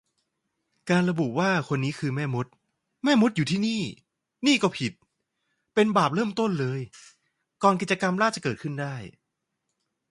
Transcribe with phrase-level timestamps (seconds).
[0.89, 2.47] การระบุว่าคนนี้คือแม่มด
[3.03, 3.81] แม่มดอยู่ที่นี่
[4.47, 4.93] นี่ก็ผิด
[5.73, 6.81] เป็นบาปเริ่มต้นเลย
[7.63, 8.95] ก่อนกิจกรรมล่าจะเกิดขึ้นได้